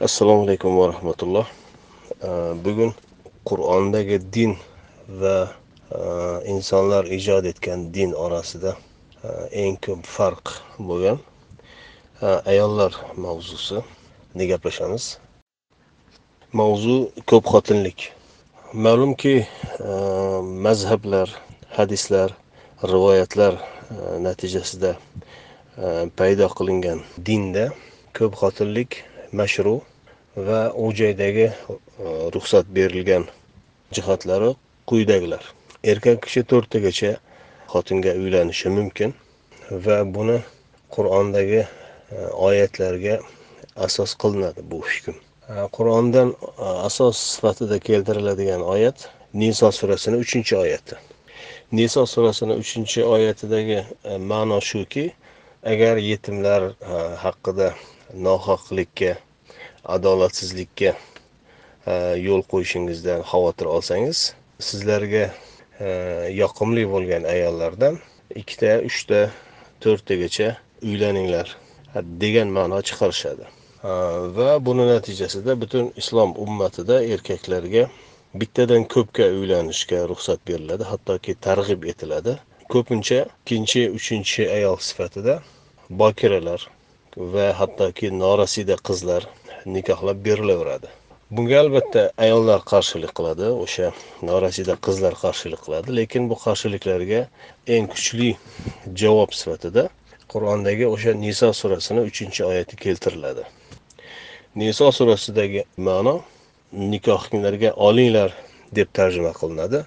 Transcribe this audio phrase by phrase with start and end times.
[0.00, 1.46] assalomu alaykum va rahmatulloh.
[2.64, 2.92] Bugun
[3.48, 4.52] qur'ondagi din
[5.20, 6.00] va e,
[6.54, 8.74] insonlar ijod etgan din orasida
[9.24, 9.28] e,
[9.62, 10.52] eng ko'p farq
[10.88, 11.18] bo'lgan
[12.20, 12.92] e, ayollar
[13.24, 15.16] mavzusini gaplashamiz?
[16.52, 16.96] Mavzu
[17.30, 18.10] ko'p xotinlik.
[18.84, 19.46] Ma'lumki
[20.66, 21.28] mazhablar
[21.78, 22.34] hadislar
[22.92, 23.54] rivoyatlar
[24.26, 24.92] natijasida
[26.20, 27.64] paydo qilingan dinda
[28.16, 29.80] ko'p xotinlik mashru
[30.36, 31.52] va u joydagi e,
[32.34, 33.24] ruxsat berilgan
[33.92, 34.54] jihatlari
[34.86, 35.42] quyidagilar.
[35.84, 37.16] Erkak kishi to'rttagacha
[37.72, 39.14] xotinga uylanishi mumkin
[39.70, 40.38] va buni
[40.94, 41.68] qur'ondagi e,
[42.48, 43.18] oyatlarga
[43.76, 45.16] asos qilinadi bu hukm.
[45.48, 46.34] E, Qur'ondan
[46.88, 50.96] asos sifatida keltiriladigan oyat niso surasini uchinchi oyati.
[51.72, 53.84] Niso surasini uchinchi oyatidagi
[54.30, 55.10] ma'no shuki
[55.62, 56.72] agar yetimlar
[57.24, 57.74] haqida
[58.14, 59.16] nohaqlikka
[59.84, 60.94] adolatsizlikka
[61.86, 61.92] e,
[62.26, 64.22] yo'l qo'yishingizdan xavotir olsangiz
[64.68, 65.24] sizlarga
[65.80, 65.88] e,
[66.40, 68.00] yoqimli bo'lgan ayollardan
[68.42, 69.20] ikkita uchta
[69.84, 70.48] to'rttagacha
[70.82, 71.56] uylaninglar
[72.22, 73.44] degan ma'no chiqarishadi.
[73.84, 73.92] E,
[74.38, 77.88] va buni natijasida butun islom ummatida erkaklarga
[78.40, 82.38] bittadan ko'pga uylanishga ruxsat beriladi hattoki targ'ib etiladi.
[82.72, 85.40] Ko'pincha ikkinchi uchinchi ayol sifatida
[86.00, 86.68] bokiralar
[87.18, 89.26] va hattoki norasida qizlar
[89.66, 90.88] nikohlab berilaveradi.
[91.30, 93.90] Bunga albatta ayollar qarshilik qiladi o'sha
[94.22, 97.20] norasida qizlar qarshilik qiladi lekin bu qarshiliklarga
[97.74, 98.30] eng kuchli
[99.02, 99.88] javob sifatida
[100.32, 103.44] qur'ondagi o'sha niso surasini uchinchi oyati keltiriladi.
[104.60, 106.16] Niso surasidagi ma'no
[106.72, 108.30] nikohinglarga olinglar
[108.76, 109.84] deb tarjima qilinadi.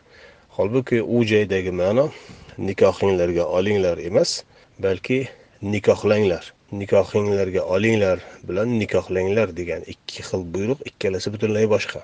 [0.58, 2.10] Holbuki u joydagi ma'no
[2.58, 4.44] nikohinglarga olinglar emas
[4.84, 5.28] balki
[5.62, 6.46] nikohlanglar.
[6.72, 12.00] Nikohinglarga olinglar bilan nikohlanglar degan ikki xil buyruq ikkalasi butunlay boshqa.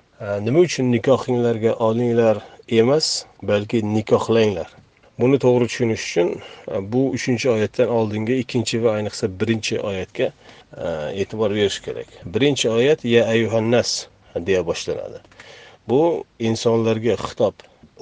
[0.46, 2.38] Nima uchun nikohinglarga olinglar
[2.80, 3.08] emas
[3.50, 4.70] balki nikohlanglar?
[5.20, 6.28] Buni to'g'ri tushunish uchun
[6.92, 10.28] bu uchinchi oyatdan oldingi ikkinchi va ayniqsa birinchi oyatga
[11.22, 12.10] e'tibor berish kerak.
[12.34, 13.90] Birinchi oyat ya ayuhannas
[14.48, 15.20] deya boshlanadi.
[15.90, 16.02] Bu
[16.50, 17.56] insonlarga xitob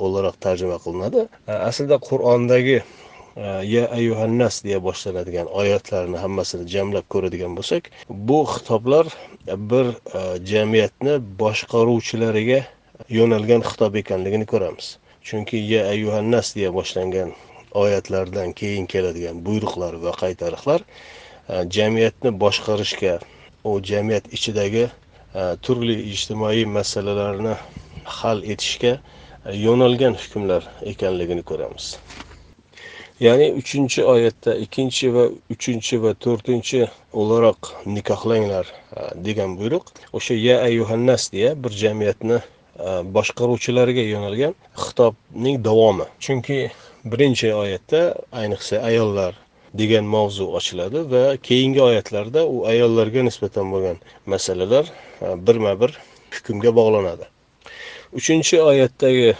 [0.03, 1.21] o'laroq tarjima qilinadi.
[1.69, 2.77] Aslida qur'ondagi
[3.35, 7.89] Э, ya ayuhannas deya boshlanadigan oyatlarni hammasini jamlab ko'radigan bo'lsak
[8.29, 9.05] bu xitoblar
[9.71, 9.87] bir
[10.19, 12.61] e, jamiyatni boshqaruvchilariga
[13.17, 14.87] yo'nalgan xitob ekanligini ko'ramiz.
[15.27, 17.33] Chunki ya ayuhannas deya boshlangan
[17.83, 23.19] oyatlardan keyin keladigan buyruqlar va qaytariqlar e, jamiyatni boshqarishga
[23.69, 27.55] u jamiyat ichidagi e, turli ijtimoiy masalalarni
[28.19, 28.93] hal etishga
[29.65, 31.85] yo'nalgan hukmlar ekanligini ko'ramiz.
[33.19, 36.81] Ya'ni uchinchi oyatda ikkinchi va uchinchi va to'rtinchi
[37.13, 39.85] o'laroq nikohlanglar e, degan buyruq.
[40.13, 46.07] O'sha ya ayuhannas deya bir jamiyatni e, boshqaruvchilariga yo'nalgan xitobning davomi.
[46.19, 46.71] Chunki
[47.05, 49.33] birinchi oyatda ayniqsa ayollar
[49.73, 55.95] degan mavzu ochiladi va keyingi oyatlarda u ayollarga nisbatan bo'lgan masalalar e, birma bir
[56.35, 57.31] hukmga bog'lanadi.
[58.13, 59.35] Uchinchi oyatdagi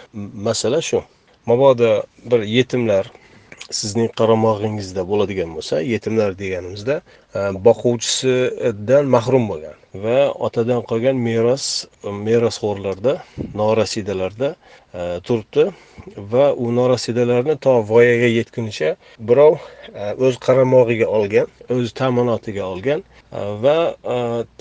[0.48, 1.04] masala shu.
[1.46, 3.12] Mabodo bir yetimlar
[3.74, 6.96] sizning qaramog'ingizda bo'ladigan bo'lsa yetimlar deganimizda
[7.36, 13.14] e, boquvchisidan mahrum bo'lgan va otadan qolgan meros e, merosxo'rlarda
[13.62, 14.50] norasidalarda
[14.94, 15.66] e, turibdi
[16.34, 18.96] va u norasidalarni to voyaga yetgunicha
[19.32, 19.58] birov
[20.26, 23.02] o'z qaramog'iga olgan o'z ta'minotiga olgan
[23.66, 23.78] va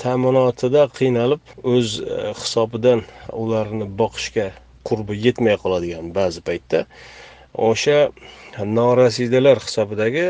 [0.03, 1.43] ta'minotida qiynalib
[1.75, 1.99] o'z
[2.41, 3.05] hisobidan
[3.43, 4.49] ularni boqishga
[4.89, 6.87] qurbi yetmay qoladigan ba'zi paytda
[7.55, 8.11] o'sha
[8.59, 10.27] norasidalar hisobidagi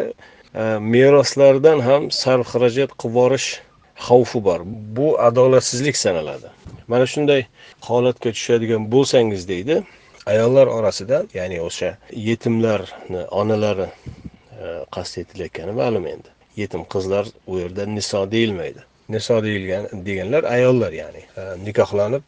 [0.54, 0.62] e,
[0.94, 3.48] meroslardan ham sarf xarajat qilib yuborish
[4.06, 4.60] xavfi bor.
[4.96, 6.48] Bu adolatsizlik sanaladi.
[6.88, 7.46] Mana shunday
[7.88, 9.82] holatga tushadigan bo'lsangiz deydi
[10.26, 11.90] ayollar orasida ya'ni o'sha
[12.28, 16.28] yetimlarni onalari e, qasd etilayotgani ma'lum endi.
[16.56, 18.80] Yetim qizlar u yerda niso deyilmaydi.
[19.08, 22.22] Niso deyilgan deganlar ayollar ya'ni e, nikohlanib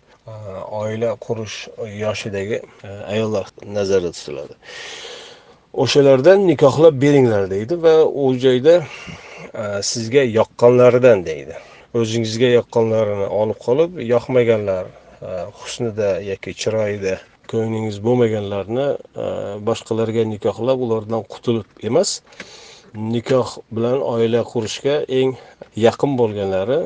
[0.70, 1.68] oila qurish
[2.02, 3.46] yoshidagi e, ayollar
[3.76, 4.54] nazarda tutiladi.
[5.84, 11.54] O'shalardan nikohlab beringlar deydi va u joyda e, sizga yoqqanlaridan deydi.
[12.00, 15.30] O'zingizga yoqqanlarini olib qolib yoqmaganlar e,
[15.60, 17.16] husnida yoki chiroyida
[17.50, 18.86] ko'nglingiz bo'lmaganlarni
[19.68, 22.20] boshqalarga nikohlab ulardan qutulib emas
[23.14, 25.36] nikoh bilan oila qurishga eng
[25.86, 26.78] yaqin bo'lganlari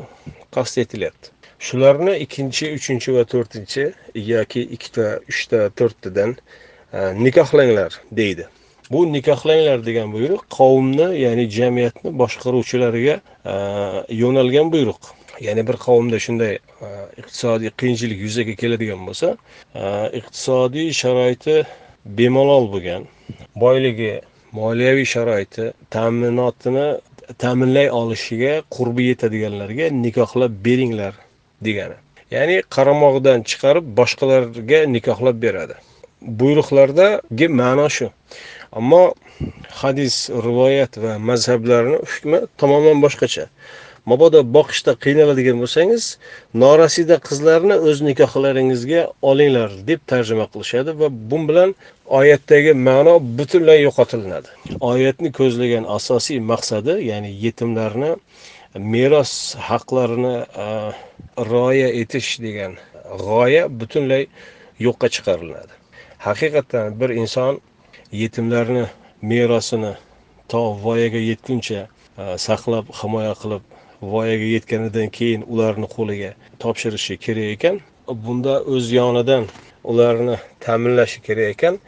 [0.55, 1.40] qasd etilyapti.
[1.61, 3.83] Shularni ikkinchi uchinchi va to'rtinchi
[4.15, 8.47] yoki ikkita uchta to'rttadan e, nikohlanglar deydi.
[8.91, 13.15] Bu nikohlanglar degan buyruq qavmni ya'ni jamiyatni boshqaruvchilariga
[13.53, 13.55] e,
[14.23, 15.01] yo'nalgan buyruq.
[15.47, 16.89] Ya'ni bir qavmda shunday e,
[17.21, 19.35] iqtisodiy qiyinchilik yuzaga keladigan bo'lsa
[20.19, 21.57] iqtisodiy sharoiti
[22.17, 23.09] bemalol bo'lgan
[23.63, 24.13] boyligi
[24.59, 26.87] moliyaviy sharoiti ta'minotini
[27.43, 31.13] ta'minlay olishiga qurbi yetadiganlarga nikohlab beringlar
[31.65, 31.97] degani.
[32.35, 35.75] Ya'ni qaramog'idan chiqarib boshqalarga nikohlab beradi.
[36.39, 38.07] Buyruqlardagi ma'no shu.
[38.79, 39.03] Ammo
[39.81, 40.15] hadis
[40.47, 43.45] rivoyat va mazhablarni hukmi tamoman boshqacha.
[44.09, 46.03] Mabodo boqishda qiynaladigan bo'lsangiz
[46.63, 51.69] norasida qizlarni o'z nikohlaringizga olinglar deb tarjima qilishadi va bu bilan
[52.19, 54.49] oyatdagi ma'no butunlay yo'qotilinadi.
[54.91, 58.11] Oyatni ko'zlagan asosiy maqsadi ya'ni yetimlarni
[58.75, 60.67] meros haqlarini e,
[61.51, 62.77] rioya etish degan
[63.25, 64.27] g'oya butunlay
[64.79, 65.73] yo'qqa chiqariladi.
[66.27, 67.61] Haqiqatdan bir inson
[68.11, 68.85] yetimlarni
[69.21, 69.93] merosini
[70.47, 71.87] to voyaga yetguncha
[72.17, 73.63] e, saqlab himoya qilib
[74.01, 77.75] voyaga yetganidan keyin ularni qo'liga topshirishi kerak ekan.
[78.07, 79.43] Bunda o'z yonidan
[79.83, 81.79] ularni ta'minlashi kerak ekan.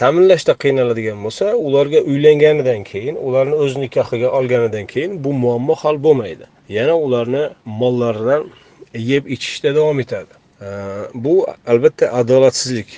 [0.00, 6.44] Ta'minlashda qiynaladigan bo'lsa ularga uylanganidan keyin ularni o'z nikohiga olganidan keyin bu muammo hal bo'lmaydi.
[6.68, 7.44] Yana ularni
[7.80, 8.42] mollaridan
[9.10, 10.32] yeb ichishda davom etadi.
[11.14, 11.34] Bu
[11.72, 12.90] albatta adolatsizlik.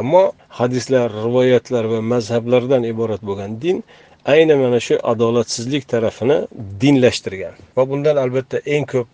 [0.00, 3.84] Ammo hadislar rivoyatlar va mazhablardan iborat bo'lgan din
[4.24, 6.38] ayni mana shu adolatsizlik tarafini
[6.82, 9.08] dinlashtirgan va bundan albatta eng ko'p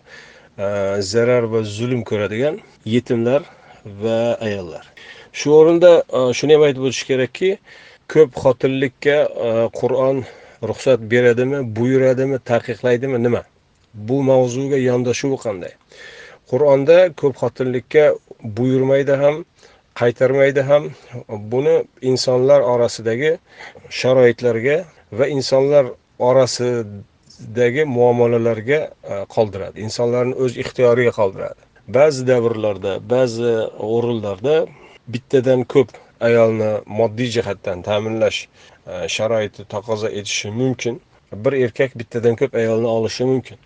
[1.11, 2.55] zarar va zulm ko'radigan
[2.93, 3.41] yetimlar
[4.03, 4.96] va ayollar.
[5.39, 7.49] Shu o'rinda e, shuni ham aytib o'tish kerakki
[8.13, 9.17] ko'p xotinlikka
[9.47, 9.49] e,
[9.79, 10.23] qur'on
[10.69, 13.43] ruxsat beradimi buyuradimi taqiqlaydimi nima?
[14.07, 15.73] Bu mavzuga yondashuvi qanday?
[16.51, 18.05] Qur'onda ko'p xotinlikka
[18.57, 19.35] buyurmaydi ham
[20.01, 20.89] qaytarmaydi ham
[21.53, 21.75] buni
[22.11, 23.31] insonlar orasidagi
[23.99, 24.77] sharoitlarga
[25.19, 25.85] va insonlar
[26.29, 29.85] orasidagi muomalalarga e, qoldiradi.
[29.87, 31.61] Insonlarni o'z ixtiyoriga qoldiradi.
[31.97, 33.53] Ba'zi davrlarda ba'zi
[33.93, 34.55] o'rinlarda
[35.13, 35.93] bittadan ko'p
[36.29, 41.01] ayolni moddiy jihatdan ta'minlash e, sharoiti taqozo etishi mumkin.
[41.45, 43.57] Bir erkak bittadan ko'p ayolni olishi mumkin.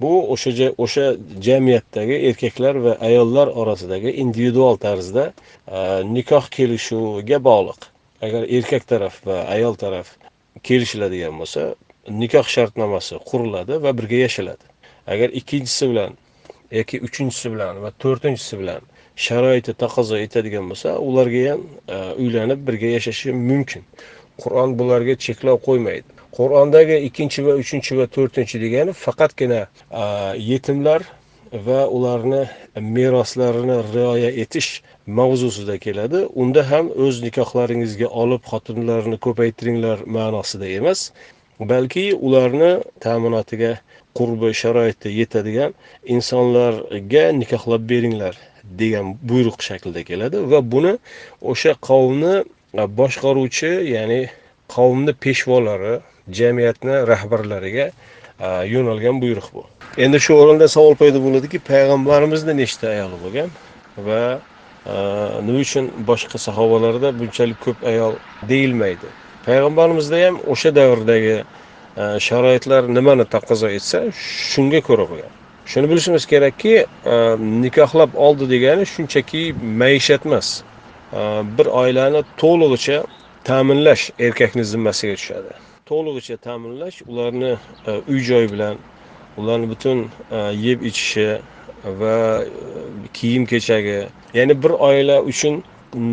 [0.00, 1.06] Bu o'sha o'sha
[1.46, 5.32] jamiyatdagi erkaklar va ayollar orasidagi individual tarzda
[5.68, 5.78] e,
[6.16, 7.80] nikoh kelishuviga bog'liq.
[8.26, 10.16] Agar erkak taraf va ayol taraf
[10.62, 11.62] kelishiladigan bo'lsa
[12.22, 14.66] nikoh shartnomasi quriladi va birga yashaladi
[15.06, 16.12] agar ikkinchisi bilan
[16.78, 18.82] yoki uchinchisi bilan va to'rtinchisi bilan
[19.26, 21.62] sharoiti taqozo etadigan bo'lsa ularga ham
[21.96, 23.82] e, uylanib birga yashashi mumkin.
[24.42, 26.08] Qur'on bularga cheklov qo'ymaydi.
[26.38, 29.60] Qur'ondagi ikkinchi va uchinchi va to'rtinchi degani faqatgina
[30.02, 30.04] e,
[30.50, 31.02] yetimlar
[31.66, 32.42] va ularni
[32.96, 34.70] meroslarini rioya etish
[35.18, 36.20] mavzusida keladi.
[36.42, 41.00] Unda ham o'z nikohlaringizga olib xotinlarni ko'paytiringlar ma'nosida emas
[41.72, 42.72] balki ularni
[43.04, 43.72] ta'minotiga
[44.18, 45.74] qurbi sharoiti yetadigan
[46.14, 48.34] insonlarga nikohlab beringlar
[48.64, 50.94] degan buyruq shaklida keladi va buni
[51.52, 52.34] o'sha qavmni
[52.80, 54.20] e, boshqaruvchi ya'ni
[54.74, 55.94] qavmni peshvolari
[56.38, 57.86] jamiyatni rahbarlariga
[58.46, 59.64] e, yo'nalgan buyruq bu.
[60.04, 63.48] Endi shu o'rinda savol paydo bo'ladiki payg'ambarimizni nechta ayoli bo'lgan
[64.08, 64.22] va
[64.92, 64.94] e,
[65.46, 68.14] nima uchun boshqa sahobalarda bunchalik ko'p ayol
[68.52, 69.08] deyilmaydi.
[69.46, 71.36] Payg'ambarimizda ham o'sha davrdagi
[71.96, 75.32] Э, sharoitlar nimani taqozo etsa shunga ko'ra bo'lgan
[75.70, 76.74] shuni bilishimiz kerakki
[77.14, 77.14] e,
[77.62, 80.48] nikohlab oldi degani shunchaki maishat emas.
[81.12, 81.20] E,
[81.58, 82.98] bir oilani to'lig'icha
[83.44, 85.52] ta'minlash erkakni zimmasiga tushadi.
[85.90, 87.52] To'lig'icha ta'minlash ularni
[87.86, 88.76] e, uy joy bilan
[89.38, 89.98] ularni butun
[90.66, 91.28] yeb ichishi
[92.00, 92.16] va
[93.16, 94.00] kiyim kechagi
[94.38, 95.54] ya'ni bir oila uchun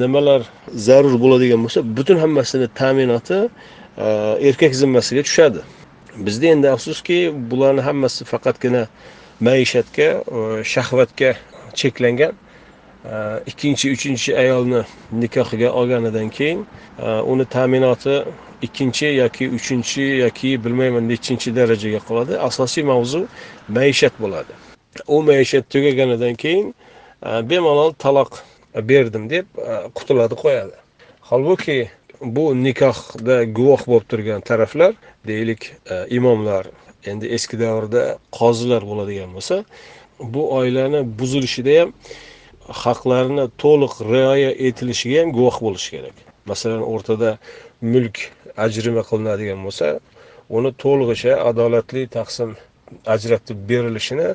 [0.02, 0.42] nimalar
[0.88, 3.40] zarur bo'ladigan bo'lsa butun hammasini ta'minoti
[3.98, 5.62] erkak zimmasiga tushadi.
[6.18, 8.88] Bizda endi afsuski bularni hammasi faqatgina
[9.40, 11.36] maishatga e, shahvatga
[11.74, 12.34] cheklangan.
[13.48, 16.66] Ikkinchi uchinchi ayolni nikohiga olganidan keyin
[17.00, 18.24] e, uni ta'minoti
[18.62, 22.40] ikkinchi yoki uchinchi yoki bilmayman nechinchi darajaga qoladi.
[22.40, 23.28] Asosiy mavzu
[23.70, 24.54] maishat bo'ladi.
[25.08, 26.74] U maishat tugaganidan keyin
[27.26, 28.42] e, bemalol taloq
[28.76, 29.46] berdim deb
[29.96, 30.76] qutuladi qo'yadi.
[31.30, 31.90] Holbuki
[32.22, 34.94] bu nikohda guvoh bo'lib turgan taraflar
[35.28, 36.68] deylik e, imomlar
[37.06, 39.64] endi eski davrda qozilar bo'ladigan bo'lsa
[40.20, 41.90] bu oilani buzilishida ham
[42.84, 46.16] haqlarini to'liq rioya etilishiga ham guvoh bo'lishi kerak.
[46.52, 47.38] Masalan o'rtada
[47.94, 48.18] mulk
[48.66, 49.88] ajrima qilinadigan bo'lsa
[50.58, 52.50] uni to'lig'icha adolatli taqsim
[53.16, 54.30] ajratib berilishini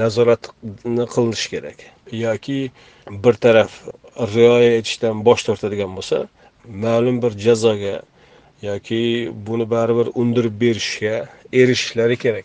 [0.00, 1.78] nazoratni qilinishi kerak.
[2.24, 2.60] Yoki
[3.24, 3.72] bir taraf
[4.34, 6.18] rioya etishdan bosh tortadigan bo'lsa
[6.68, 8.02] ma'lum bir jazoga
[8.62, 12.44] yoki buni baribir undirib berishga erishishlari kerak.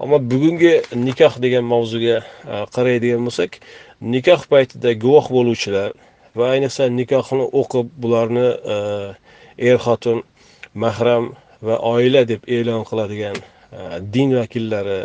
[0.00, 2.16] Ammo bugungi nikoh degan mavzuga
[2.52, 3.58] e, qaraydigan bo'lsak
[4.00, 5.90] nikoh paytida guvoh bo'luvchilar
[6.38, 8.76] va ayniqsa nikohni o'qib bularni e,
[9.68, 10.22] er xotin
[10.74, 11.24] mahram
[11.66, 13.80] va oila deb e'lon qiladigan e,
[14.14, 15.00] din vakillari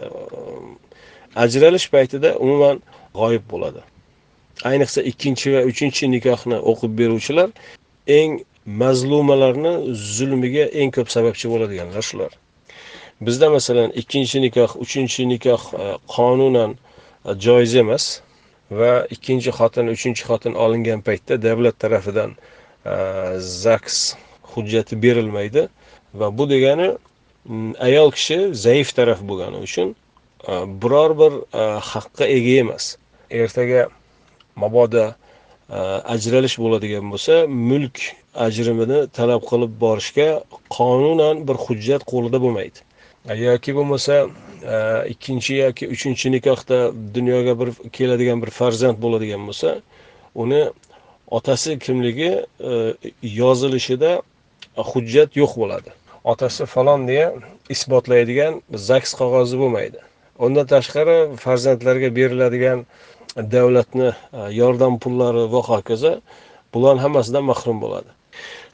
[1.43, 2.81] ajralish paytida umuman
[3.19, 3.81] g'oyib bo'ladi.
[4.69, 7.49] Ayniqsa ikkinchi va uchinchi nikohni o'qib beruvchilar
[8.19, 8.31] eng
[8.65, 12.31] mazlumalarni zulmiga eng ko'p sababchi bo'ladiganlar shular.
[13.21, 16.71] Bizda masalan ikkinchi nikoh uchinchi nikoh e, qonunan
[17.25, 18.21] e, joiz emas
[18.71, 22.31] va ikkinchi xotin uchinchi xotin olingan paytda davlat tarafidan
[22.85, 22.95] e,
[23.63, 24.15] zaks
[24.53, 25.67] hujjati berilmaydi
[26.19, 26.89] va bu degani
[27.87, 29.95] ayol kishi zaif taraf bo'lgani uchun
[30.81, 31.33] biror bir
[31.91, 32.97] haqqa ega emas.
[33.31, 33.87] Ertaga
[34.55, 35.05] mabodo
[35.69, 37.99] ajralish bo'ladigan bo'lsa mulk
[38.45, 40.29] ajrimini talab qilib borishga
[40.77, 42.79] qonunan bir hujjat qo'lida bo'lmaydi.
[43.47, 44.15] Yoki bo'lmasa
[44.73, 44.75] e,
[45.13, 46.79] ikkinchi yoki uchinchi nikohda
[47.15, 49.81] dunyoga bir keladigan bir farzand bo'ladigan bo'lsa
[50.35, 50.63] uni
[51.37, 52.31] otasi kimligi
[52.71, 54.21] e, yozilishida
[54.91, 55.89] hujjat yo'q bo'ladi.
[56.23, 57.33] Otasi falon deya
[57.69, 59.99] isbotlaydigan zaks qog'ozi bo'lmaydi.
[60.45, 62.85] Undan tashqari farzandlarga beriladigan
[63.37, 66.19] davlatni e, yordam pullari va hokazo
[66.73, 68.11] bularni hammasidan mahrum bo'ladi.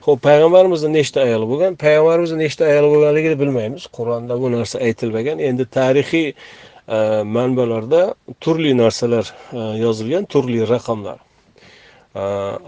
[0.06, 1.78] Ho'p payg'ambarimizni nechta ayoli bo'lgan?
[1.84, 3.88] Payg'ambarimizni nechta ayoli bo'lganligini bilmaymiz.
[3.98, 5.40] Qur'onda bu narsa aytilmagan.
[5.50, 6.98] Endi tarixiy e,
[7.38, 8.02] manbalarda
[8.44, 11.20] turli narsalar e, yozilgan turli raqamlar.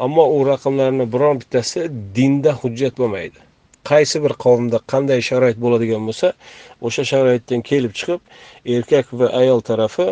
[0.05, 3.39] Ammo u raqamlarni biron bittasi dinda hujjat bo'lmaydi.
[3.89, 6.27] Qaysi bir qavmda qanday sharoit bo'ladigan bo'lsa
[6.87, 8.21] o'sha sharoitdan kelib chiqib
[8.75, 10.07] erkak va ayol tarafi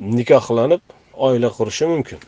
[0.00, 0.80] nikohlanib
[1.16, 2.18] oila qurishi mumkin.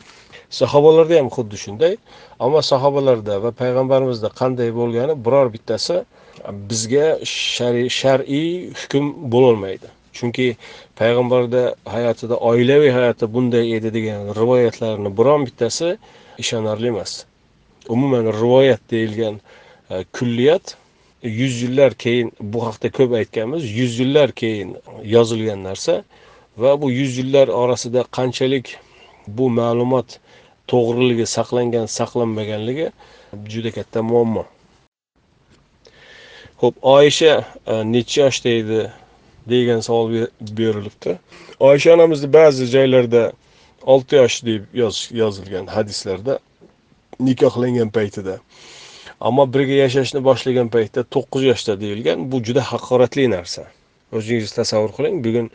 [0.49, 1.97] Sahobalarda ham xuddi shunday
[2.39, 5.97] ammo sahobalarda va payg'ambarimizda qanday bo'lgani biror bittasi
[6.69, 7.07] bizga
[7.99, 8.49] shar'iy
[8.81, 9.87] hukm bo'lolmaydi.
[10.17, 10.47] Chunki
[10.99, 11.63] payg'ambarda
[11.95, 15.97] hayotida oilaviy hayoti bunday edi degan rivoyatlarni biron bittasi
[16.43, 17.25] ishonarli emas.
[17.89, 19.35] Umuman rivoyat deyilgan
[19.89, 20.77] e, kulliyat
[21.23, 26.03] yuz yillar keyin bu haqda ko'p aytganmiz yuz yillar keyin yozilgan narsa
[26.57, 28.77] va bu yuz yillar orasida qanchalik
[29.27, 30.19] bu ma'lumot
[30.71, 32.91] to'g'riligi saqlangan saqlanmaganligi
[33.53, 34.45] juda katta muammo.
[36.61, 37.33] Ho'p oyisha
[37.67, 38.79] e, necha yoshda edi
[39.49, 40.27] degan savol
[40.59, 41.19] berilibdi.
[41.59, 43.31] Oysha onamizni ba'zi joylarda
[43.93, 44.63] olti yosh deb
[45.21, 46.39] yozilgan hadislarda
[47.19, 48.39] nikohlangan paytida.
[49.21, 53.63] Ammo birga yashashni boshlagan paytda to'qqiz yoshda deyilgan bu juda haqoratli narsa.
[54.17, 55.47] O'zingiz tasavvur qiling bugun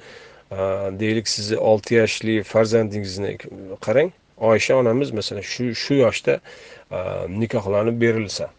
[1.00, 3.38] deylik sizni olti yoshli farzandingizni
[3.80, 4.12] qarang.
[4.42, 6.40] Oysha onamiz masalan shu shu yoshda
[6.90, 6.98] e,
[7.40, 8.50] nikohlanib berilsa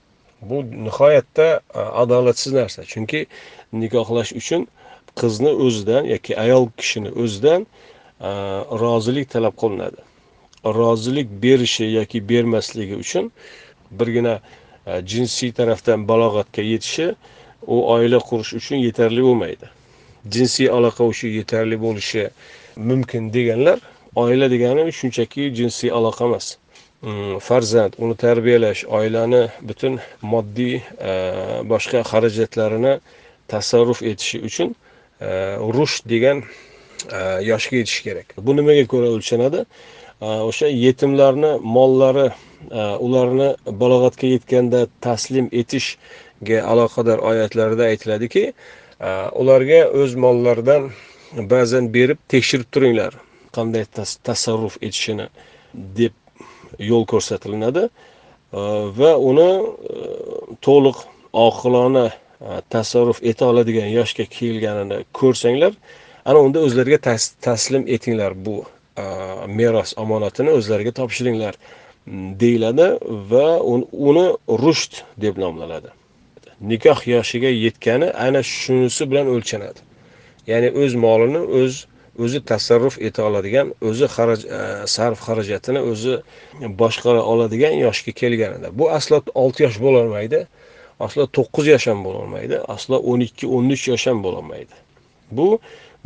[0.42, 2.84] bu nihoyatda e, adolatsiz narsa.
[2.84, 3.26] Chunki
[3.74, 4.68] nikohlash uchun
[5.20, 7.62] qizni o'zidan yoki ayol kishini o'zidan
[8.22, 8.30] e,
[8.84, 10.02] rozilik talab qilinadi.
[10.80, 13.32] Rozilik berishi yoki bermasligi uchun
[13.92, 14.40] birgina
[15.12, 17.08] jinsiy tarafdan balog'atga yetishi
[17.68, 19.68] u oila qurish uchun yetarli bo'lmaydi.
[20.30, 22.30] Jinsiy aloqa o'sha yetarli bo'lishi
[22.76, 23.80] mumkin deganlar
[24.16, 26.58] oila degani shunchaki jinsiy aloqa emas.
[27.02, 31.12] Mm, farzand uni tarbiyalash oilani butun moddiy e,
[31.72, 32.94] boshqa xarajatlarini
[33.48, 34.70] tasarruf etishi uchun
[35.22, 35.28] e,
[35.76, 36.44] rush degan
[37.12, 38.28] e, yoshga yetish kerak.
[38.38, 39.66] Bu nimaga ko'ra o'lchanadi?
[40.24, 42.30] O'sha yetimlarni mollari
[43.06, 43.50] ularni
[43.82, 48.54] balog'atga yetganda taslim etishga aloqador oyatlarda aytiladiki
[49.42, 50.90] ularga o'z mollaridan
[51.54, 53.14] ba'zan berib tekshirib turinglar.
[53.56, 53.86] Qanday
[54.24, 55.28] tasarruf etishini
[55.74, 56.14] deb
[56.80, 57.88] yo'l ko'rsatiladi.
[59.00, 59.96] Va uni e,
[60.62, 60.98] to'liq
[61.48, 65.74] oqilona e, tasarruf eta oladigan yoshga kelganini ko'rsanglar
[66.26, 67.00] ana unda o'zlariga
[67.48, 68.56] taslim etinglar bu
[68.98, 69.06] e,
[69.60, 71.58] meros omonatini o'zlariga topshiringlar
[72.44, 72.88] deyiladi
[73.32, 73.48] va
[74.10, 74.28] uni
[74.64, 75.90] rusht deb nomlanadi.
[76.72, 79.80] Nikoh yoshiga yetgani ana shunisi bilan o'lchanadi.
[80.52, 81.74] Ya'ni o'z molini o'z
[82.24, 84.60] o'zi tasarruf eta oladigan o'zi xaraj e,
[84.96, 86.14] sarf xarajatini o'zi
[86.82, 88.68] boshqara oladigan yoshga kelganida.
[88.80, 90.40] Bu aslo olti yosh bo'lolmaydi
[91.06, 94.76] aslo to'qqiz yosh ham bo'lolmaydi aslo o'n ikki o'n uch yosh ham bo'lolmaydi.
[95.38, 95.48] Bu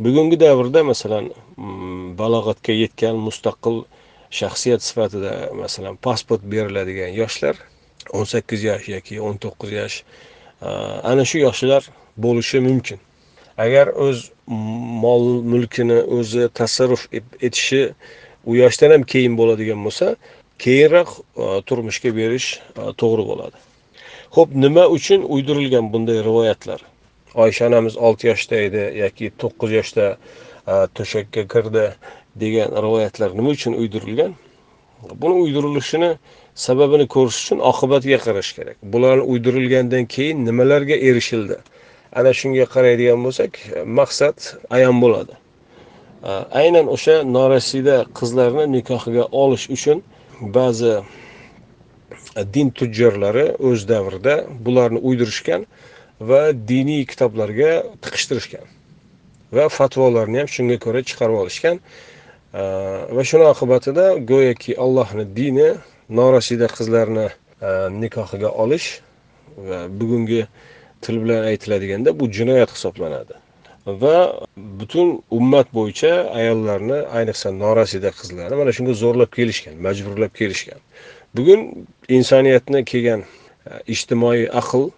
[0.04, 1.24] bugungi davrda masalan
[1.56, 3.82] mm, balog'atga yetgan mustaqil
[4.40, 7.56] shaxsiyat sifatida masalan pasport beriladigan yoshlar
[8.16, 9.96] o'n sakkiz yosh yoki o'n to'qqiz yosh
[10.60, 11.82] ana shu yoshlar
[12.16, 12.98] bo'lishi mumkin.
[13.58, 14.30] Agar o'z
[15.04, 17.06] mol mulkini o'zi tasarruf
[17.46, 17.94] etishi
[18.46, 20.16] u yoshdan ham keyin bo'ladigan bo'lsa
[20.64, 23.56] keyinroq e, turmushga berish e, to'g'ri bo'ladi.
[24.36, 26.80] Ho'p nima uchun uydirilgan bunday rivoyatlar?
[27.34, 31.86] Oysha onamiz olti yoshda edi yoki to'qqiz yoshda e, to'shakka kirdi
[32.42, 34.34] degan rivoyatlar nima uchun uydirilgan?
[35.02, 36.10] Buni uydirilishini
[36.54, 38.76] sababini ko'rish uchun oqibatiga qarash kerak.
[38.82, 41.56] Bularni uydirilgandan keyin nimalarga erishildi?
[42.18, 43.52] Ana shunga qaraydigan bo'lsak
[43.98, 44.36] maqsad
[44.76, 45.34] ayon bo'ladi.
[46.60, 50.02] Aynan o'sha norasida qizlarni nikohiga olish uchun
[50.56, 50.94] ba'zi
[52.54, 54.34] din tujjorlari o'z davrida
[54.66, 55.66] bularni uydirishgan
[56.30, 57.70] va diniy kitoblarga
[58.04, 58.66] tiqishtirishgan
[59.56, 61.76] va fatvolarni ham shunga ko'ra chiqarib olishgan.
[62.52, 65.68] Va shuni oqibatida go'yoki allohni dini
[66.08, 67.70] norasida qizlarni e,
[68.02, 69.00] nikohiga olish
[69.68, 70.46] va bugungi
[71.02, 73.34] til bilan aytiladiganda bu jinoyat hisoblanadi.
[73.86, 74.16] Va
[74.56, 80.80] butun ummat bo'yicha ayollarni ayniqsa norasida qizlarni mana shunga zo'rlab kelishgan majburlab kelishgan.
[81.36, 81.60] Bugun
[82.08, 84.88] insoniyatni kelgan e, ijtimoiy aql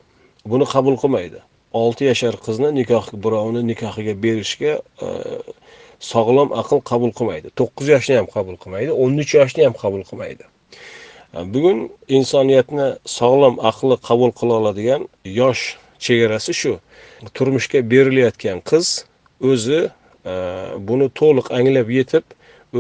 [0.47, 1.41] buni qabul qilmaydi.
[1.83, 4.73] Olti yashar qizni nikoh birovni nikohiga berishga
[5.07, 5.09] e,
[6.01, 7.53] sog'lom aql qabul qilmaydi.
[7.61, 10.45] To'qqiz yoshni ham qabul qilmaydi o'n uch yoshni ham qabul qilmaydi.
[11.55, 15.77] Bugun insoniyatni sog'lom aqli qabul qila oladigan yosh
[16.07, 16.73] chegarasi shu.
[17.37, 18.87] Turmushga berilayotgan qiz
[19.51, 20.35] o'zi e,
[20.89, 22.25] buni to'liq anglab yetib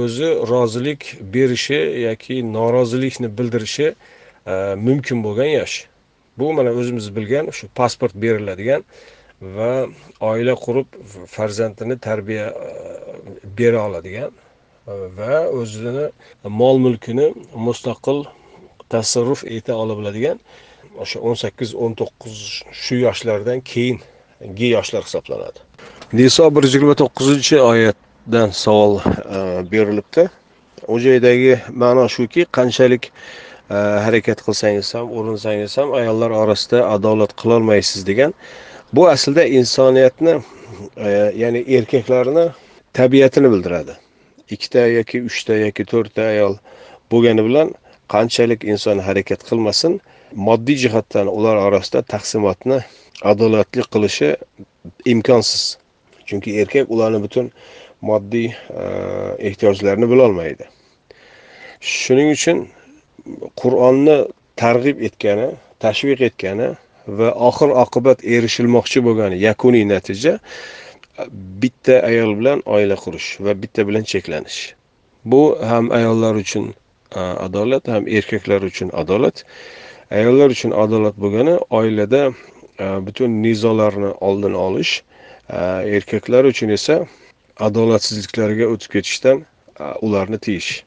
[0.02, 1.02] o'zi rozilik
[1.34, 4.54] berishi yoki norozilikni bildirishi e,
[4.86, 5.76] mumkin bo'lgan yosh.
[6.38, 8.82] Bu mana o'zimiz bilgan shu pasport beriladigan
[9.40, 9.86] va
[10.20, 10.86] oila qurib
[11.28, 12.70] farzandini tarbiya e,
[13.58, 14.32] bera oladigan
[14.88, 16.10] e, va o'zini
[16.44, 18.26] mol mulkini mustaqil
[18.92, 20.40] tasarruf eta ola biladigan
[21.00, 22.36] o'sha o'n sakkiz o'n to'qqiz
[22.82, 25.60] shu yoshlardan keyingi yoshlar hisoblanadi.
[26.12, 29.38] Niso bir yuz yigirma to'qqizinchi oyatdan savol e,
[29.72, 30.28] berilibdi.
[30.88, 33.12] U joydagi ma'no shuki qanchalik
[33.70, 38.32] harakat qilsangiz ham urinsangiz ham ayollar orasida adolat qilolmaysiz degan
[38.92, 40.40] bu aslida insoniyatni
[40.96, 42.50] e, ya'ni erkaklarni
[42.92, 43.96] tabiatini bildiradi.
[44.50, 46.56] Ikkita yoki uchta yoki to'rtta ayol
[47.12, 47.74] bo'lgani bilan
[48.08, 50.00] qanchalik inson harakat qilmasin
[50.46, 52.80] moddiy jihatdan ular orasida taqsimotni
[53.22, 54.36] adolatli qilishi
[55.04, 55.78] imkonsiz.
[56.26, 57.52] Chunki erkak ularni butun
[58.00, 58.82] moddiy e,
[59.48, 60.66] ehtiyojlarini bilolmaydi.
[61.80, 62.66] Shuning uchun
[63.60, 64.18] qur'onni
[64.56, 65.48] targ'ib etgani
[65.84, 66.74] tashviq etgani
[67.18, 70.38] va oxir oqibat erishilmoqchi bo'lgan yakuniy natija
[71.62, 74.60] bitta ayol bilan oila qurish va bitta bilan cheklanish.
[75.24, 76.74] Bu ham ayollar uchun
[77.46, 79.44] adolat ham erkaklar uchun adolat.
[80.10, 82.22] Ayollar uchun adolat bo'lgani oilada
[83.06, 85.02] butun nizolarni oldini olish
[85.96, 87.06] erkaklar uchun esa
[87.60, 89.44] adolatsizliklarga o'tib ketishdan
[90.00, 90.84] ularni tiyish.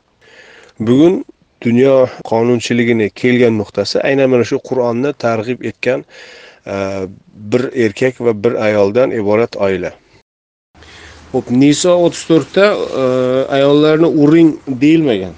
[0.80, 1.26] Bugun
[1.64, 6.06] dunyo qonunchiligini kelgan nuqtasi aynan mana shu qur'onni targ'ib etgan
[6.68, 6.76] e,
[7.52, 9.92] bir erkak va bir ayoldan iborat oila.
[11.34, 12.66] Ho'p niso o'ttiz to'rtda
[13.04, 13.06] e,
[13.58, 14.52] ayollarni uring
[14.84, 15.34] deyilmagan.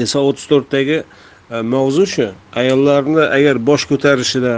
[0.00, 2.28] Niso o'ttiz to'rtdagi e, mavzu shu
[2.62, 4.54] ayollarni agar bosh ko'tarishida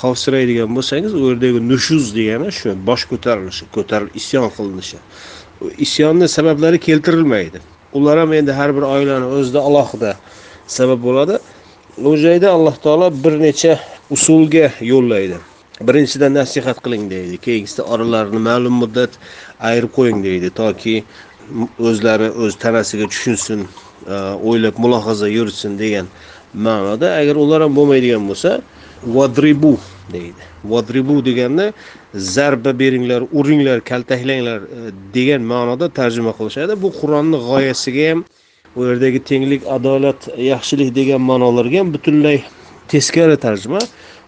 [0.00, 4.98] xavfsiraydigan bo'lsangiz u yerdagi nushuz degani shu bosh ko'tarilishi ko'taril isyon qilinishi.
[5.86, 7.60] Isyonni sabablari keltirilmaydi.
[7.98, 10.16] Ular ham endi har bir oilani o'zida alohida
[10.66, 11.38] sabab bo'ladi.
[11.98, 13.78] U joyda alloh taolo bir necha
[14.10, 15.38] usulga yo'llaydi.
[15.80, 19.10] Birinchidan nasihat qiling deydi keyingisida oralarini ma'lum muddat
[19.68, 21.04] ayirib qo'ying deydi toki
[21.88, 23.60] o'zlari o'z tanasiga tushunsin
[24.14, 24.14] e,
[24.48, 26.06] o'ylab mulohaza yuritsin degan
[26.54, 27.06] ma'noda.
[27.20, 28.62] Agar ular ham bo'lmaydigan bo'lsa
[29.16, 29.74] vadribu
[30.12, 30.42] deydi.
[30.64, 31.72] Vadribu deganda
[32.14, 34.78] zarba beringlar uringlar kaltaklanglar e,
[35.14, 36.72] degan ma'noda tarjima qilishadi.
[36.82, 38.24] Bu qur'onni g'oyasiga ham
[38.76, 42.42] u yerdagi tenglik adolat yaxshilik degan ma'nolarga ham butunlay
[42.88, 43.80] teskari tarjima.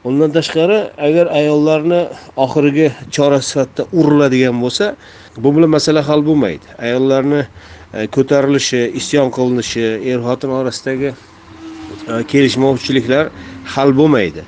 [0.04, 2.00] Undan tashqari agar ayollarni
[2.44, 4.96] oxirgi chora sifatida uriladigan bo'lsa
[5.37, 6.66] bu bilan masala hal bo'lmaydi.
[6.78, 7.40] Ayollarni
[7.94, 13.24] e, ko'tarilishi isyon qilinishi er xotin orasidagi e, kelishmovchiliklar
[13.74, 14.42] hal bo'lmaydi.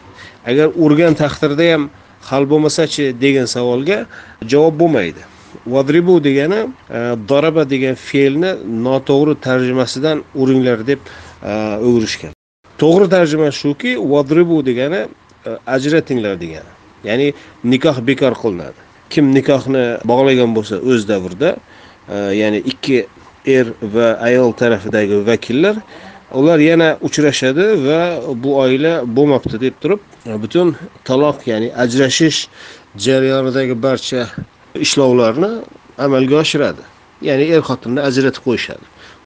[0.50, 1.90] Agar urgan taqdirda ham
[2.30, 3.98] hal bo'lmasachi degan savolga
[4.52, 5.38] javob bo'lmaydi.
[5.66, 8.50] Vadribu degani e, doraba daraba degan fe'lni
[8.84, 10.98] noto'g'ri tarjimasidan uringlar deb
[11.42, 11.52] e,
[11.88, 12.32] o'girishgan.
[12.78, 15.00] To'g'ri tarjima shuki vadribu degani
[15.46, 16.72] e, ajratinglar degani.
[17.04, 17.32] Ya'ni
[17.64, 18.80] nikoh bekor qilinadi.
[19.11, 21.56] Kim nikohni bog'lagan bo'lsa o'z davrida
[22.42, 23.06] ya'ni ikki
[23.46, 25.76] er va ayol tarafidagi vakillar
[26.34, 28.00] ular yana uchrashadi va
[28.42, 30.00] bu oila bo'lmabdi deb turib
[30.42, 32.48] butun taloq ya'ni ajrashish
[32.96, 34.28] jarayonidagi barcha
[34.84, 35.50] ishlovlarni
[36.04, 36.84] amalga oshiradi.
[37.28, 38.84] Ya'ni er xotinni ajratib qo'yishadi.